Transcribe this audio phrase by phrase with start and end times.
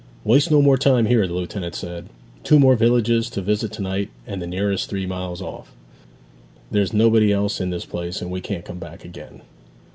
[0.23, 2.07] 'Waste no more time here,' the lieutenant said.
[2.43, 5.75] 'Two more villages to visit to night, and the nearest three miles off.
[6.71, 9.41] There's nobody else in this place, and we can't come back again.'